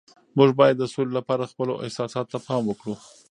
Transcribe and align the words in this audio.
موږ 0.37 0.49
باید 0.59 0.75
د 0.79 0.83
سولي 0.93 1.13
لپاره 1.19 1.49
خپلو 1.51 1.73
احساساتو 1.85 2.29
ته 2.33 2.37
پام 2.47 2.61
وکړو. 2.67 2.95